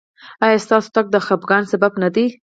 ایا 0.45 0.59
ستاسو 0.65 0.89
تګ 0.95 1.05
د 1.11 1.15
خفګان 1.25 1.63
سبب 1.71 1.91
نه 2.03 2.09
دی؟ 2.15 2.25